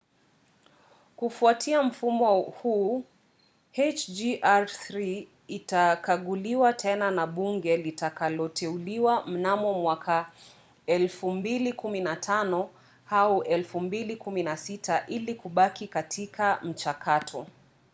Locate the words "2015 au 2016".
10.87-15.03